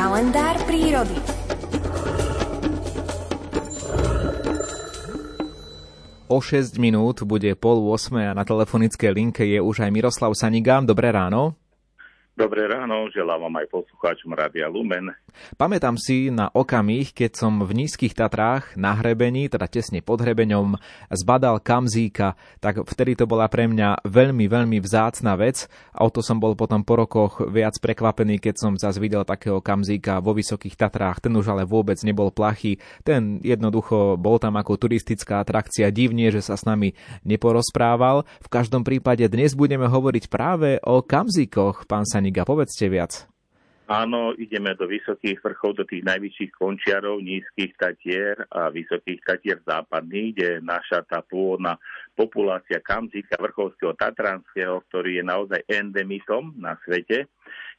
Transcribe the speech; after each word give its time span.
Kalendár 0.00 0.56
prírody. 0.64 1.12
O 6.24 6.40
6 6.40 6.80
minút 6.80 7.20
bude 7.28 7.52
pol 7.52 7.84
8 7.84 8.32
a 8.32 8.32
na 8.32 8.48
telefonickej 8.48 9.12
linke 9.12 9.44
je 9.44 9.60
už 9.60 9.84
aj 9.84 9.92
Miroslav 9.92 10.32
Saniga. 10.32 10.80
Dobré 10.80 11.12
ráno. 11.12 11.59
Dobré 12.40 12.64
ráno, 12.64 13.04
želám 13.12 13.52
aj 13.52 13.68
poslucháčom 13.68 14.32
Rádia 14.32 14.64
Lumen. 14.64 15.12
Pamätám 15.60 16.00
si 16.00 16.32
na 16.32 16.48
okamih, 16.48 17.12
keď 17.12 17.36
som 17.36 17.60
v 17.60 17.84
nízkych 17.84 18.16
Tatrách 18.16 18.80
na 18.80 18.96
hrebení, 18.96 19.52
teda 19.52 19.68
tesne 19.68 20.00
pod 20.00 20.24
hrebeňom, 20.24 20.80
zbadal 21.12 21.60
kamzíka, 21.60 22.40
tak 22.64 22.80
vtedy 22.88 23.12
to 23.12 23.28
bola 23.28 23.44
pre 23.44 23.68
mňa 23.68 24.08
veľmi, 24.08 24.48
veľmi 24.48 24.80
vzácna 24.80 25.36
vec 25.36 25.68
a 25.92 26.00
o 26.00 26.08
to 26.08 26.24
som 26.24 26.40
bol 26.40 26.56
potom 26.56 26.80
po 26.80 26.96
rokoch 26.96 27.44
viac 27.44 27.76
prekvapený, 27.76 28.40
keď 28.40 28.56
som 28.56 28.72
zase 28.72 28.96
videl 29.04 29.20
takého 29.28 29.60
kamzíka 29.60 30.24
vo 30.24 30.32
vysokých 30.32 30.80
Tatrách. 30.80 31.20
Ten 31.20 31.36
už 31.36 31.44
ale 31.52 31.68
vôbec 31.68 32.00
nebol 32.08 32.32
plachý, 32.32 32.80
ten 33.04 33.36
jednoducho 33.44 34.16
bol 34.16 34.40
tam 34.40 34.56
ako 34.56 34.80
turistická 34.80 35.44
atrakcia. 35.44 35.92
Divne, 35.92 36.32
že 36.32 36.40
sa 36.40 36.56
s 36.56 36.64
nami 36.64 36.96
neporozprával. 37.20 38.24
V 38.40 38.48
každom 38.48 38.80
prípade 38.80 39.28
dnes 39.28 39.52
budeme 39.52 39.84
hovoriť 39.84 40.24
práve 40.32 40.80
o 40.88 41.04
kamzíkoch, 41.04 41.84
pán 41.84 42.08
Sani 42.08 42.29
a 42.38 42.46
Povedzte 42.46 42.86
viac. 42.86 43.26
Áno, 43.90 44.30
ideme 44.38 44.70
do 44.78 44.86
vysokých 44.86 45.42
vrchov, 45.42 45.82
do 45.82 45.84
tých 45.88 46.06
najvyšších 46.06 46.54
končiarov, 46.54 47.18
nízkych 47.18 47.74
tatier 47.74 48.38
a 48.46 48.70
vysokých 48.70 49.18
tatier 49.26 49.58
západných, 49.66 50.30
kde 50.30 50.50
naša 50.62 51.02
tá 51.10 51.26
pôvodná 51.26 51.74
populácia 52.14 52.78
kamzíka 52.78 53.34
vrchovského 53.34 53.98
tatranského, 53.98 54.86
ktorý 54.86 55.18
je 55.18 55.24
naozaj 55.26 55.60
endemitom 55.66 56.54
na 56.54 56.78
svete, 56.86 57.26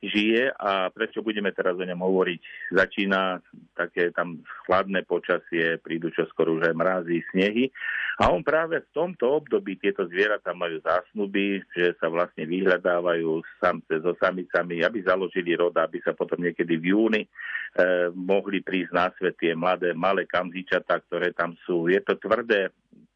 žije 0.04 0.52
a 0.52 0.92
prečo 0.92 1.24
budeme 1.24 1.56
teraz 1.56 1.80
o 1.80 1.88
ňom 1.88 2.04
hovoriť. 2.04 2.40
Začína 2.76 3.40
také 3.88 4.14
tam 4.14 4.46
chladné 4.70 5.02
počasie, 5.10 5.82
prídu 5.82 6.14
čo 6.14 6.30
skoro 6.30 6.58
už 6.60 6.70
aj 6.70 6.76
mrazy, 6.78 7.26
snehy 7.34 7.74
a 8.22 8.30
on 8.30 8.46
práve 8.46 8.86
v 8.86 8.90
tomto 8.94 9.42
období 9.42 9.82
tieto 9.82 10.06
zvieratá 10.06 10.54
majú 10.54 10.78
zásnuby, 10.86 11.64
že 11.74 11.98
sa 11.98 12.06
vlastne 12.06 12.46
vyhľadávajú 12.46 13.42
samce 13.58 13.98
so 14.04 14.14
samicami, 14.22 14.86
aby 14.86 15.02
založili 15.02 15.58
roda, 15.58 15.90
aby 15.90 16.04
sa 16.06 16.14
potom 16.14 16.38
niekedy 16.38 16.78
v 16.78 16.86
júni 16.94 17.22
eh, 17.26 18.14
mohli 18.14 18.62
prísť 18.62 18.92
na 18.94 19.10
svet 19.18 19.40
tie 19.42 19.58
mladé, 19.58 19.98
malé 19.98 20.30
kamzičatá, 20.30 21.02
ktoré 21.08 21.34
tam 21.34 21.58
sú. 21.66 21.90
Je 21.90 21.98
to 22.04 22.20
tvrdé 22.22 22.70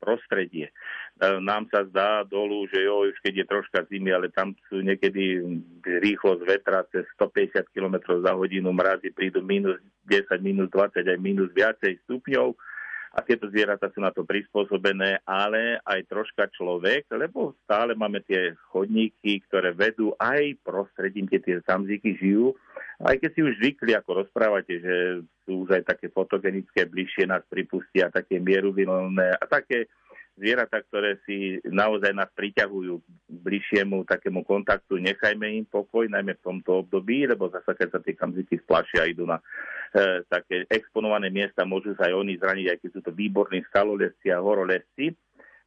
prostredie. 0.06 0.70
E, 0.70 0.74
nám 1.42 1.66
sa 1.74 1.82
zdá 1.90 2.22
dolu, 2.22 2.70
že 2.70 2.86
jo, 2.86 3.10
už 3.10 3.18
keď 3.26 3.42
je 3.42 3.46
troška 3.50 3.80
zimy, 3.90 4.14
ale 4.14 4.30
tam 4.30 4.54
sú 4.70 4.86
niekedy 4.86 5.42
rýchlosť 5.82 6.42
vetra 6.46 6.86
cez 6.94 7.10
150 7.18 7.66
km 7.74 8.22
za 8.22 8.38
hodinu, 8.38 8.70
mrazy 8.70 9.10
prídu 9.10 9.42
minus 9.42 9.82
10, 10.06 10.30
minus 10.46 10.70
20, 10.70 11.02
aj 11.02 11.18
minus 11.18 11.50
viacej 11.58 11.98
stupňov 12.06 12.54
a 13.16 13.24
tieto 13.24 13.48
zvieratá 13.48 13.88
sú 13.96 14.04
na 14.04 14.12
to 14.12 14.28
prispôsobené, 14.28 15.24
ale 15.24 15.80
aj 15.88 16.04
troška 16.12 16.52
človek, 16.52 17.08
lebo 17.16 17.56
stále 17.64 17.96
máme 17.96 18.20
tie 18.28 18.52
chodníky, 18.76 19.40
ktoré 19.48 19.72
vedú 19.72 20.12
aj 20.20 20.60
prostredím, 20.68 21.24
kde 21.32 21.40
tie 21.40 21.58
samzíky 21.64 22.20
žijú. 22.20 22.52
Aj 23.04 23.16
keď 23.20 23.32
si 23.36 23.42
už 23.44 23.60
zvykli, 23.60 23.92
ako 23.92 24.24
rozprávate, 24.24 24.80
že 24.80 24.96
sú 25.44 25.68
už 25.68 25.80
aj 25.82 25.84
také 25.96 26.08
fotogenické, 26.08 26.88
bližšie 26.88 27.28
nás 27.28 27.44
pripustia, 27.52 28.08
také 28.08 28.40
mieruvilné 28.40 29.36
a 29.36 29.44
také 29.48 29.92
zvieratá, 30.36 30.84
ktoré 30.84 31.20
si 31.24 31.64
naozaj 31.64 32.12
nás 32.12 32.28
priťahujú 32.36 33.00
bližšiemu 33.32 34.04
takému 34.04 34.44
kontaktu, 34.44 35.00
nechajme 35.00 35.48
im 35.48 35.66
pokoj, 35.68 36.08
najmä 36.12 36.36
v 36.36 36.44
tomto 36.44 36.84
období, 36.84 37.24
lebo 37.24 37.48
zase 37.48 37.72
keď 37.72 37.88
sa 37.96 38.00
tie 38.04 38.16
kamziky 38.20 38.60
splašia 38.60 39.08
a 39.08 39.10
idú 39.10 39.24
na 39.24 39.40
e, 39.40 40.24
také 40.28 40.68
exponované 40.68 41.32
miesta, 41.32 41.64
môžu 41.64 41.96
sa 41.96 42.12
aj 42.12 42.20
oni 42.20 42.36
zraniť, 42.36 42.68
aj 42.68 42.78
keď 42.84 42.90
sú 42.92 43.00
to 43.00 43.12
výborní 43.16 43.64
skalolesci 43.72 44.28
a 44.32 44.44
horolesci. 44.44 45.16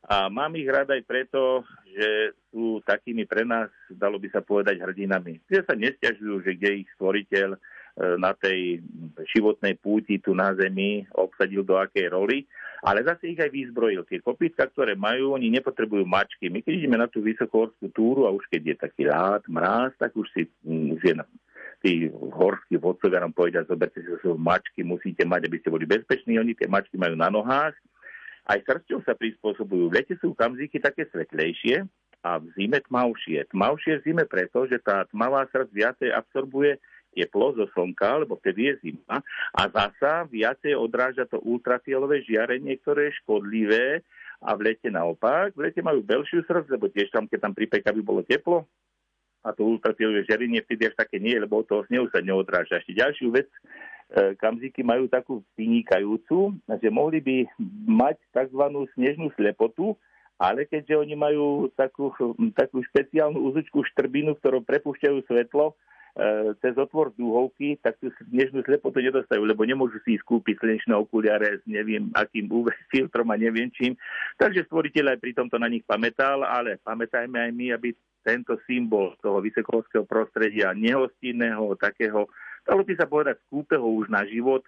A 0.09 0.33
mám 0.33 0.57
ich 0.57 0.65
rád 0.65 0.89
aj 0.89 1.05
preto, 1.05 1.69
že 1.85 2.33
sú 2.49 2.81
takými 2.81 3.29
pre 3.29 3.45
nás, 3.45 3.69
dalo 3.93 4.17
by 4.17 4.33
sa 4.33 4.41
povedať, 4.41 4.81
hrdinami. 4.81 5.45
Že 5.45 5.69
sa 5.69 5.75
nestiažujú, 5.77 6.49
že 6.49 6.57
kde 6.57 6.81
ich 6.81 6.89
stvoriteľ 6.97 7.49
e, 7.53 7.59
na 8.17 8.33
tej 8.33 8.81
životnej 9.37 9.77
púti 9.77 10.17
tu 10.17 10.33
na 10.33 10.57
Zemi 10.57 11.05
obsadil 11.13 11.61
do 11.61 11.77
akej 11.77 12.09
roli 12.09 12.49
ale 12.83 13.03
zase 13.03 13.35
ich 13.35 13.41
aj 13.41 13.51
vyzbrojil. 13.51 14.07
Tie 14.07 14.23
kopítka, 14.23 14.71
ktoré 14.71 14.95
majú, 14.95 15.35
oni 15.35 15.51
nepotrebujú 15.51 16.07
mačky. 16.07 16.47
My 16.47 16.63
keď 16.63 16.73
ideme 16.79 16.97
na 16.99 17.11
tú 17.11 17.19
vysokohorskú 17.25 17.91
túru 17.91 18.31
a 18.31 18.35
už 18.35 18.47
keď 18.47 18.63
je 18.63 18.77
taký 18.79 19.03
rád, 19.11 19.43
mráz, 19.51 19.91
tak 19.99 20.15
už 20.15 20.29
si 20.31 20.47
už 20.63 21.03
je 21.03 21.15
tí 21.79 22.11
horskí 22.11 22.75
vodcovia 22.75 23.23
nám 23.23 23.31
povedia, 23.31 23.63
zoberte 23.63 24.03
si 24.03 24.11
so 24.19 24.35
mačky, 24.35 24.83
musíte 24.83 25.23
mať, 25.23 25.47
aby 25.47 25.57
ste 25.63 25.71
boli 25.71 25.87
bezpeční. 25.87 26.39
Oni 26.39 26.55
tie 26.59 26.67
mačky 26.67 26.99
majú 26.99 27.15
na 27.15 27.31
nohách, 27.31 27.75
aj 28.49 28.59
srsťou 28.65 29.05
sa 29.05 29.13
prispôsobujú. 29.13 29.93
V 29.93 29.97
lete 30.01 30.15
sú 30.19 30.33
kamzíky 30.33 30.81
také 30.81 31.05
svetlejšie 31.13 31.85
a 32.25 32.41
v 32.41 32.47
zime 32.57 32.81
tmavšie. 32.81 33.53
Tmavšie 33.53 34.01
v 34.01 34.05
zime 34.09 34.25
preto, 34.25 34.65
že 34.65 34.81
tá 34.81 35.05
tmavá 35.13 35.45
srdc 35.53 35.71
viacej 35.71 36.11
absorbuje 36.17 36.81
teplo 37.13 37.51
zo 37.57 37.67
slnka, 37.75 38.25
lebo 38.25 38.39
vtedy 38.39 38.73
je 38.73 38.75
zima 38.91 39.19
a 39.51 39.63
zasa 39.69 40.29
viacej 40.31 40.77
odráža 40.77 41.27
to 41.27 41.43
ultrafialové 41.43 42.23
žiarenie, 42.23 42.79
ktoré 42.81 43.11
je 43.11 43.19
škodlivé 43.25 44.07
a 44.39 44.55
v 44.55 44.71
lete 44.71 44.87
naopak. 44.87 45.51
V 45.59 45.67
lete 45.67 45.83
majú 45.83 46.01
belšiu 46.01 46.47
srdc, 46.47 46.71
lebo 46.73 46.87
tiež 46.89 47.11
tam, 47.11 47.27
keď 47.27 47.49
tam 47.49 47.53
pripeka, 47.55 47.91
by 47.91 48.03
bolo 48.03 48.23
teplo 48.23 48.65
a 49.47 49.55
to 49.55 49.65
ultrafialové 49.65 50.27
žiarenie 50.27 50.63
vtedy 50.67 50.91
až 50.91 50.95
také 50.99 51.23
nie, 51.23 51.35
lebo 51.39 51.63
toho 51.63 51.87
snehu 51.87 52.11
sa 52.11 52.19
neodráža. 52.19 52.83
Ešte 52.83 52.99
ďalšiu 52.99 53.31
vec, 53.31 53.49
e, 54.11 54.35
kamzíky 54.37 54.81
majú 54.85 55.09
takú 55.09 55.45
vynikajúcu, 55.57 56.57
že 56.67 56.89
mohli 56.89 57.21
by 57.21 57.37
mať 57.89 58.17
tzv. 58.33 58.63
snežnú 58.97 59.33
slepotu, 59.37 59.97
ale 60.39 60.65
keďže 60.65 60.95
oni 60.95 61.15
majú 61.19 61.69
takú, 61.75 62.15
takú 62.55 62.79
špeciálnu 62.95 63.39
úzučku 63.43 63.83
štrbinu, 63.91 64.39
ktorou 64.39 64.63
prepúšťajú 64.63 65.19
svetlo, 65.27 65.75
E, 66.19 66.51
cez 66.59 66.75
otvor 66.75 67.15
dúhovky, 67.15 67.79
tak 67.79 67.95
tú 68.03 68.11
dnešnú 68.27 68.67
slepotu 68.67 68.99
nedostajú, 68.99 69.39
lebo 69.39 69.63
nemôžu 69.63 70.03
si 70.03 70.19
skúpiť 70.19 70.59
slnečné 70.59 70.91
okuliare 70.99 71.63
s 71.63 71.65
neviem 71.69 72.11
akým 72.11 72.51
UV 72.51 72.75
filtrom 72.91 73.31
a 73.31 73.39
neviem 73.39 73.71
čím. 73.71 73.95
Takže 74.35 74.67
stvoriteľ 74.67 75.15
aj 75.15 75.19
pri 75.23 75.33
tomto 75.39 75.63
na 75.63 75.71
nich 75.71 75.87
pamätal, 75.87 76.43
ale 76.43 76.83
pamätajme 76.83 77.39
aj 77.39 77.51
my, 77.55 77.67
aby 77.71 77.95
tento 78.27 78.59
symbol 78.67 79.15
toho 79.23 79.39
vysokovského 79.39 80.03
prostredia, 80.11 80.75
nehostinného, 80.75 81.79
takého, 81.79 82.27
dalo 82.67 82.83
by 82.83 82.95
sa 82.97 83.07
povedať, 83.07 83.37
skúpeho 83.47 83.85
už 83.85 84.09
na 84.09 84.27
život, 84.27 84.63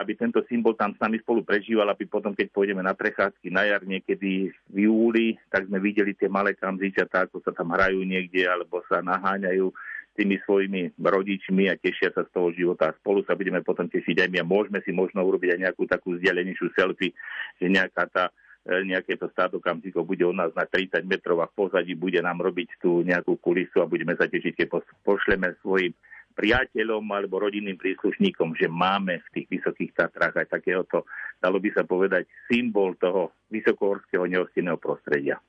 aby 0.00 0.16
tento 0.16 0.40
symbol 0.48 0.72
tam 0.72 0.96
s 0.96 0.98
nami 1.04 1.20
spolu 1.20 1.44
prežíval, 1.44 1.84
aby 1.92 2.08
potom, 2.08 2.32
keď 2.32 2.48
pôjdeme 2.56 2.80
na 2.80 2.96
prechádzky 2.96 3.52
na 3.52 3.68
jar 3.68 3.84
niekedy 3.84 4.48
v 4.48 4.76
júli, 4.88 5.36
tak 5.52 5.68
sme 5.68 5.76
videli 5.76 6.16
tie 6.16 6.32
malé 6.32 6.56
kamzičatá, 6.56 7.28
ako 7.28 7.44
sa 7.44 7.52
tam 7.52 7.76
hrajú 7.76 8.00
niekde, 8.00 8.48
alebo 8.48 8.80
sa 8.88 9.04
naháňajú 9.04 9.68
tými 10.16 10.40
svojimi 10.48 10.96
rodičmi 10.96 11.68
a 11.68 11.76
tešia 11.76 12.16
sa 12.16 12.24
z 12.24 12.32
toho 12.32 12.48
života. 12.56 12.96
Spolu 13.04 13.20
sa 13.28 13.36
budeme 13.36 13.60
potom 13.60 13.86
tešiť 13.86 14.24
aj 14.24 14.28
my 14.32 14.38
a 14.40 14.48
môžeme 14.48 14.80
si 14.82 14.90
možno 14.90 15.20
urobiť 15.20 15.54
aj 15.54 15.60
nejakú 15.68 15.84
takú 15.84 16.16
vzdialenejšiu 16.16 16.66
selfie, 16.72 17.12
že 17.60 17.66
nejaká 17.68 18.08
tá 18.08 18.24
e, 18.64 18.84
nejaké 18.88 19.20
to 19.20 19.28
stádo 19.36 19.60
kamzíkov 19.60 20.08
bude 20.08 20.24
u 20.24 20.32
nás 20.32 20.50
na 20.56 20.64
30 20.64 21.04
metrov 21.04 21.44
a 21.44 21.48
v 21.48 21.56
pozadí 21.60 21.92
bude 21.92 22.18
nám 22.24 22.40
robiť 22.40 22.80
tú 22.80 23.04
nejakú 23.04 23.36
kulisu 23.38 23.84
a 23.84 23.88
budeme 23.88 24.16
sa 24.16 24.26
tešiť, 24.26 24.64
keď 24.64 24.66
pošleme 25.04 25.60
svojim 25.60 25.92
priateľom 26.34 27.04
alebo 27.10 27.42
rodinným 27.42 27.76
príslušníkom, 27.76 28.54
že 28.56 28.70
máme 28.70 29.20
v 29.20 29.28
tých 29.34 29.46
vysokých 29.50 29.92
Tatrách 29.96 30.36
aj 30.40 30.48
takéhoto, 30.48 31.04
dalo 31.42 31.58
by 31.58 31.70
sa 31.74 31.82
povedať, 31.82 32.30
symbol 32.46 32.94
toho 32.96 33.34
vysokohorského 33.50 34.24
neostinného 34.24 34.78
prostredia. 34.78 35.42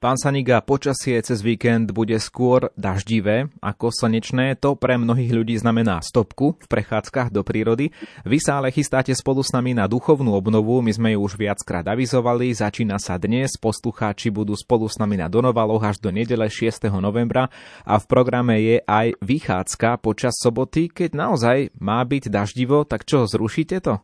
Pán 0.00 0.16
Saniga, 0.16 0.64
počasie 0.64 1.20
cez 1.20 1.44
víkend 1.44 1.92
bude 1.92 2.16
skôr 2.24 2.72
daždivé 2.72 3.52
ako 3.60 3.92
slnečné. 3.92 4.56
To 4.64 4.72
pre 4.72 4.96
mnohých 4.96 5.28
ľudí 5.28 5.60
znamená 5.60 6.00
stopku 6.00 6.56
v 6.56 6.66
prechádzkach 6.72 7.28
do 7.28 7.44
prírody. 7.44 7.92
Vy 8.24 8.40
sa 8.40 8.64
ale 8.64 8.72
chystáte 8.72 9.12
spolu 9.12 9.44
s 9.44 9.52
nami 9.52 9.76
na 9.76 9.84
duchovnú 9.84 10.32
obnovu. 10.32 10.80
My 10.80 10.88
sme 10.88 11.12
ju 11.12 11.20
už 11.20 11.36
viackrát 11.36 11.84
avizovali. 11.84 12.48
Začína 12.48 12.96
sa 12.96 13.20
dnes. 13.20 13.60
Poslucháči 13.60 14.32
budú 14.32 14.56
spolu 14.56 14.88
s 14.88 14.96
nami 14.96 15.20
na 15.20 15.28
Donovaloch 15.28 15.84
až 15.84 16.00
do 16.00 16.08
nedele 16.08 16.48
6. 16.48 16.88
novembra. 16.96 17.52
A 17.84 18.00
v 18.00 18.04
programe 18.08 18.56
je 18.56 18.80
aj 18.80 19.20
vychádzka 19.20 20.00
počas 20.00 20.32
soboty. 20.40 20.88
Keď 20.88 21.12
naozaj 21.12 21.76
má 21.76 22.00
byť 22.00 22.32
daždivo, 22.32 22.88
tak 22.88 23.04
čo, 23.04 23.28
zrušíte 23.28 23.84
to? 23.84 24.00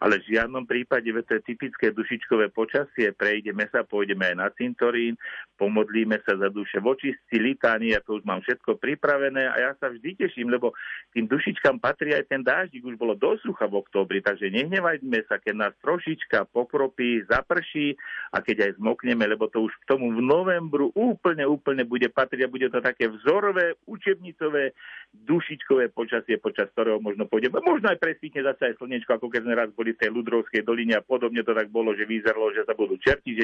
Ale 0.00 0.20
v 0.20 0.36
žiadnom 0.36 0.68
prípade, 0.68 1.08
to 1.08 1.32
je 1.40 1.42
typické 1.42 1.88
dušičkové 1.92 2.52
počasie, 2.52 3.12
prejdeme 3.16 3.64
sa, 3.72 3.82
pôjdeme 3.82 4.28
aj 4.32 4.36
na 4.36 4.48
cintorín, 4.52 5.16
pomodlíme 5.56 6.20
sa 6.24 6.36
za 6.36 6.48
duše 6.52 6.80
vočistí, 6.80 7.36
litány, 7.36 7.96
ja 7.96 8.00
to 8.04 8.20
už 8.20 8.24
mám 8.24 8.44
všetko 8.44 8.76
pripravené 8.80 9.48
a 9.48 9.56
ja 9.56 9.70
sa 9.80 9.88
vždy 9.92 10.16
teším, 10.20 10.52
lebo 10.52 10.76
tým 11.16 11.28
dušičkám 11.28 11.80
patrí 11.80 12.12
aj 12.12 12.28
ten 12.28 12.44
dáždik, 12.44 12.84
už 12.84 12.96
bolo 13.00 13.16
dosť 13.16 13.40
sucha 13.48 13.66
v 13.68 13.80
októbri, 13.80 14.20
takže 14.20 14.52
nehnevajme 14.52 15.20
sa, 15.28 15.40
keď 15.40 15.54
nás 15.68 15.72
trošička 15.80 16.48
pokropí, 16.52 17.24
zaprší 17.28 17.96
a 18.32 18.40
keď 18.40 18.70
aj 18.70 18.72
zmokneme, 18.80 19.24
lebo 19.26 19.48
to 19.48 19.64
už 19.64 19.72
k 19.84 19.88
tomu 19.88 20.12
v 20.12 20.20
novembru 20.20 20.92
úplne, 20.96 21.44
úplne 21.44 21.84
bude 21.84 22.08
patriť 22.08 22.46
a 22.46 22.52
bude 22.52 22.68
to 22.68 22.80
také 22.80 23.08
vzorové, 23.08 23.76
učebnicové, 23.88 24.72
dušičkové 25.12 25.92
počasie, 25.92 26.36
počas 26.40 26.68
ktorého 26.72 27.00
možno 27.00 27.24
pôjdeme. 27.26 27.58
Možno 27.62 27.88
aj 27.90 27.98
presvítne 28.00 28.44
zase 28.44 28.72
aj 28.72 28.78
slnečko, 28.80 29.16
ako 29.16 29.26
keď 29.32 29.40
sme 29.44 29.54
raz 29.54 29.70
boli 29.72 29.85
v 29.92 30.00
tej 30.00 30.10
Ludrovskej 30.10 30.64
doline 30.64 30.96
a 30.96 31.04
podobne 31.04 31.44
to 31.44 31.52
tak 31.52 31.68
bolo, 31.70 31.92
že 31.92 32.08
vyzeralo, 32.08 32.50
že 32.50 32.64
sa 32.64 32.72
budú 32.72 32.96
čerti 32.96 33.36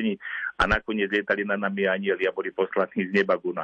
a 0.58 0.62
nakoniec 0.64 1.12
lietali 1.12 1.44
na 1.44 1.60
nami 1.60 1.86
anieli 1.86 2.24
a 2.24 2.32
boli 2.32 2.50
poslaní 2.50 3.06
z 3.06 3.12
neba 3.12 3.36
guna. 3.36 3.62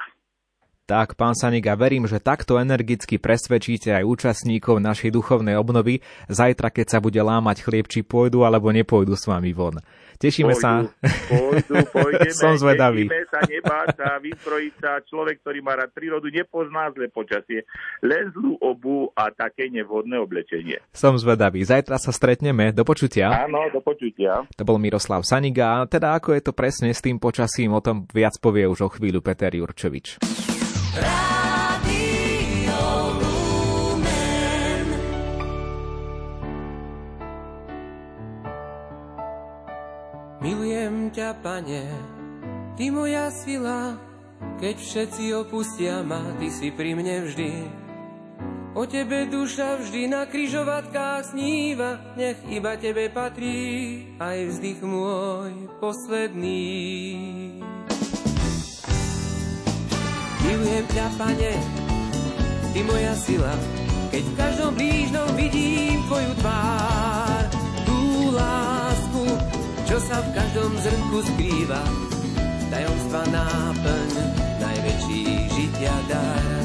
Tak, 0.89 1.21
pán 1.21 1.37
Sanik, 1.37 1.69
a 1.69 1.77
verím, 1.77 2.09
že 2.09 2.17
takto 2.17 2.57
energicky 2.57 3.21
presvedčíte 3.21 3.93
aj 3.93 4.09
účastníkov 4.09 4.81
našej 4.81 5.13
duchovnej 5.13 5.61
obnovy 5.61 6.01
zajtra, 6.33 6.73
keď 6.73 6.97
sa 6.97 6.99
bude 7.05 7.21
lámať 7.21 7.61
chlieb, 7.61 7.85
či 7.93 8.01
pôjdu 8.01 8.49
alebo 8.49 8.73
nepôjdu 8.73 9.13
s 9.13 9.29
vami 9.29 9.53
von. 9.53 9.85
Tešíme 10.17 10.57
pôjdu, 10.57 10.65
sa. 10.65 10.89
Pôjdu, 11.29 11.73
pôjdeme, 11.93 12.33
Som 12.33 12.57
zvedavý. 12.57 13.05
Tešíme 13.05 13.21
sa, 13.29 13.41
nebáť 13.45 13.89
sa, 14.01 14.09
vyzbrojiť 14.17 14.75
sa. 14.81 14.91
Človek, 15.05 15.45
ktorý 15.45 15.59
má 15.61 15.77
rád 15.77 15.93
prírodu, 15.93 16.33
nepozná 16.33 16.89
zlé 16.97 17.13
počasie. 17.13 17.69
Len 18.01 18.33
zlú 18.33 18.57
obu 18.57 19.13
a 19.13 19.29
také 19.29 19.69
nevhodné 19.69 20.17
oblečenie. 20.17 20.81
Som 20.97 21.21
zvedavý. 21.21 21.69
Zajtra 21.69 22.01
sa 22.01 22.17
stretneme. 22.17 22.73
Do 22.73 22.89
počutia. 22.89 23.45
Áno, 23.45 23.61
do 23.69 23.85
počutia. 23.85 24.49
To 24.57 24.65
bol 24.65 24.81
Miroslav 24.81 25.21
Saniga. 25.29 25.85
Teda 25.85 26.17
ako 26.17 26.33
je 26.33 26.43
to 26.49 26.57
presne 26.57 26.97
s 26.97 27.05
tým 27.05 27.21
počasím, 27.21 27.77
o 27.77 27.85
tom 27.85 28.09
viac 28.09 28.41
povie 28.41 28.65
už 28.65 28.81
o 28.81 28.91
chvíľu 28.91 29.21
Peter 29.21 29.53
Jurčovič. 29.53 30.58
Milujem 40.39 41.11
ťa, 41.11 41.35
pane, 41.45 41.85
ty 42.79 42.89
moja 42.95 43.29
sila, 43.35 43.99
keď 44.63 44.77
všetci 44.81 45.25
opustia 45.35 46.01
ma, 46.07 46.23
ty 46.39 46.47
si 46.49 46.71
pri 46.71 46.95
mne 46.95 47.27
vždy. 47.27 47.53
O 48.79 48.87
tebe 48.87 49.27
duša 49.27 49.83
vždy 49.83 50.07
na 50.07 50.25
kryžovatkách 50.31 51.35
sníva, 51.35 52.15
nech 52.15 52.39
iba 52.47 52.79
tebe 52.79 53.11
patrí 53.11 54.07
aj 54.23 54.39
vzdych 54.55 54.81
môj 54.87 55.67
posledný. 55.83 56.63
Milujem 60.49 60.87
ťa, 60.97 61.07
pane, 61.21 61.53
ty 62.73 62.81
moja 62.81 63.13
sila, 63.21 63.53
keď 64.09 64.25
v 64.25 64.33
každom 64.33 64.73
blížnom 64.81 65.29
vidím 65.37 66.01
tvoju 66.09 66.33
tvár, 66.41 67.43
tú 67.85 68.33
lásku, 68.33 69.25
čo 69.85 70.01
sa 70.01 70.25
v 70.25 70.29
každom 70.33 70.73
zrnku 70.81 71.19
skrýva, 71.21 71.85
tajomstva 72.73 73.29
náplň, 73.29 74.13
najväčší 74.57 75.23
žitia 75.53 75.97
dar. 76.09 76.65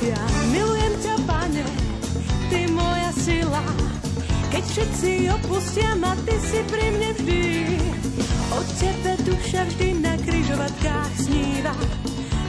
Ja 0.00 0.24
milujem 0.56 0.94
ťa, 1.04 1.14
pane, 1.28 1.64
ty 2.48 2.64
moja 2.72 3.12
sila, 3.12 3.60
keď 4.48 4.64
všetci 4.64 5.10
opustia 5.36 5.92
ma, 6.00 6.16
ty 6.24 6.32
si 6.48 6.64
pri 6.64 6.86
mne 6.96 7.10
vždy. 7.20 7.44
O 8.50 8.60
tebe 8.82 9.14
duša 9.22 9.62
vždy 9.68 9.99
kryžovatkách 10.70 11.12
sníva, 11.18 11.74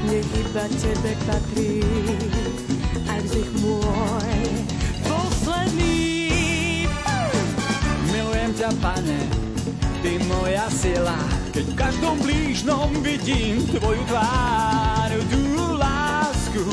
nech 0.06 0.30
iba 0.38 0.66
tebe 0.78 1.12
patrí 1.26 1.82
aj 3.10 3.20
vzych 3.26 3.52
môj 3.66 4.40
posledný. 5.06 6.78
Milujem 8.14 8.52
ťa, 8.54 8.70
pane, 8.82 9.20
ty 10.06 10.22
moja 10.30 10.68
sila, 10.70 11.18
keď 11.54 11.66
v 11.66 11.76
každom 11.78 12.16
blížnom 12.22 12.90
vidím 13.02 13.66
tvoju 13.74 14.04
tvár, 14.06 15.10
tú 15.32 15.42
lásku, 15.78 16.66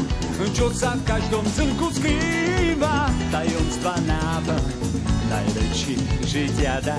čo 0.53 0.69
sa 0.73 0.97
v 0.97 1.03
každom 1.06 1.45
zrnku 1.56 1.87
skrýva, 1.95 3.09
tajomstva 3.33 3.95
náplň, 4.05 4.65
najväčší 5.29 5.95
žitia 6.25 6.81
dá. 6.85 6.99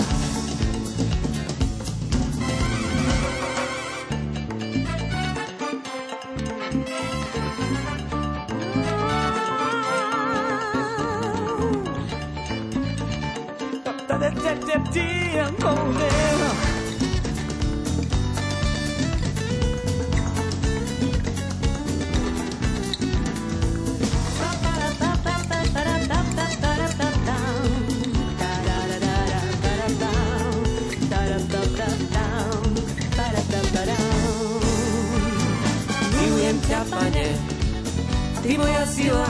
Ty 38.49 38.57
moja 38.57 38.81
sila, 38.89 39.29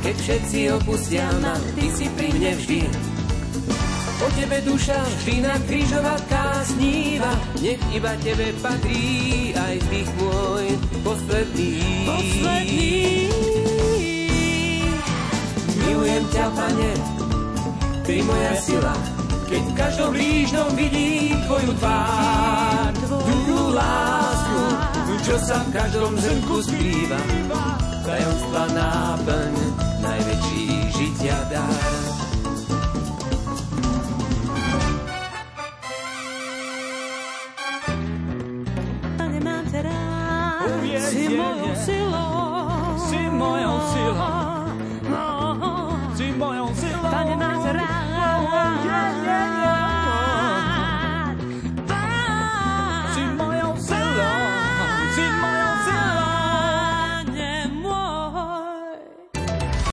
keď 0.00 0.16
všetci 0.16 0.58
opustia 0.72 1.28
ma, 1.44 1.52
ty 1.76 1.84
si 1.92 2.08
pri 2.16 2.32
mne 2.32 2.52
vždy. 2.56 3.15
O 4.16 4.26
tebe 4.32 4.64
duša 4.64 4.96
vždy 4.96 5.44
na 5.44 5.60
kryžovatkách 5.68 6.72
sníva, 6.72 7.32
nech 7.60 7.82
iba 7.92 8.16
tebe 8.24 8.48
patrí 8.64 9.52
aj 9.52 9.76
dých 9.92 10.10
môj 10.16 10.66
posledný. 11.04 11.72
Posledný. 12.08 12.96
Milujem 15.84 16.24
ťa, 16.32 16.46
pane, 16.56 16.92
ty 18.08 18.24
moja 18.24 18.54
sila, 18.56 18.94
keď 19.52 19.62
v 19.68 19.72
každom 19.76 20.10
blížnom 20.16 20.68
vidím 20.80 21.36
tvoju 21.44 21.72
tvár, 21.76 22.92
tú 22.96 23.60
lásku, 23.76 24.64
čo 25.28 25.36
sa 25.44 25.60
v 25.60 25.68
každom 25.76 26.12
zrnku 26.16 26.56
skrýva, 26.64 27.20
tajomstva 28.00 28.64
náplň, 28.72 29.55